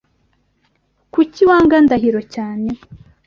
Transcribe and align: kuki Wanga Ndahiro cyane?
kuki 1.13 1.41
Wanga 1.49 1.77
Ndahiro 1.85 2.21
cyane? 2.33 2.69